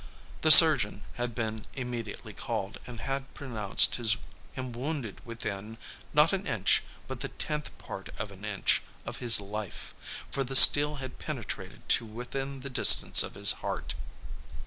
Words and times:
The 0.41 0.49
surgeon 0.49 1.03
had 1.17 1.35
been 1.35 1.65
immediately 1.75 2.33
called, 2.33 2.79
and 2.87 3.01
had 3.01 3.31
pronounced 3.35 3.97
him 4.51 4.71
wounded 4.71 5.21
within 5.27 5.77
not 6.11 6.33
an 6.33 6.47
inch, 6.47 6.81
but 7.07 7.19
the 7.19 7.27
tenth 7.27 7.69
part 7.77 8.09
of 8.17 8.31
an 8.31 8.43
inch 8.43 8.81
of 9.05 9.17
his 9.17 9.39
life; 9.39 9.93
for 10.31 10.43
the 10.43 10.55
steel 10.55 10.95
had 10.95 11.19
penetrated 11.19 11.87
to 11.89 12.07
within 12.07 12.61
that 12.61 12.73
distance 12.73 13.21
of 13.21 13.35
his 13.35 13.51
heart. 13.61 13.93